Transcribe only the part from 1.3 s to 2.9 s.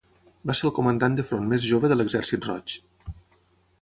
front més jove de l'Exèrcit Roig.